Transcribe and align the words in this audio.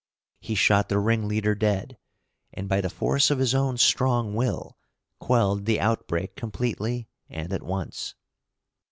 He 0.39 0.55
shot 0.55 0.89
the 0.89 0.97
ringleader 0.97 1.53
dead, 1.53 1.95
and 2.51 2.67
by 2.67 2.81
the 2.81 2.89
force 2.89 3.29
of 3.29 3.37
his 3.37 3.53
own 3.53 3.77
strong 3.77 4.33
will 4.33 4.75
quelled 5.19 5.65
the 5.65 5.79
outbreak 5.79 6.35
completely 6.35 7.07
and 7.29 7.53
at 7.53 7.61
once. 7.61 8.15